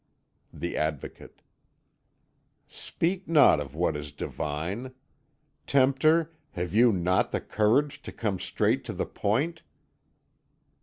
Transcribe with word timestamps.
The 0.51 0.75
Advocate: 0.77 1.43
"Speak 2.67 3.27
not 3.27 3.59
of 3.59 3.75
what 3.75 3.95
is 3.95 4.11
Divine. 4.11 4.95
Tempter, 5.67 6.33
have 6.53 6.73
you 6.73 6.91
not 6.91 7.31
the 7.31 7.39
courage 7.39 8.01
to 8.01 8.11
come 8.11 8.39
straight 8.39 8.83
to 8.85 8.93
the 8.93 9.05
point?" 9.05 9.61